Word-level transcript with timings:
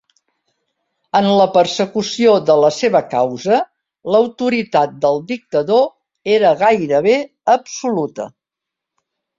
En 1.19 1.27
la 1.39 1.45
persecució 1.57 2.33
de 2.47 2.55
la 2.63 2.71
seva 2.79 3.03
"causa", 3.11 3.61
l'autoritat 4.15 4.97
del 5.05 5.23
dictador 5.35 5.89
era 6.39 6.57
gairebé 6.65 7.17
absoluta. 7.61 8.31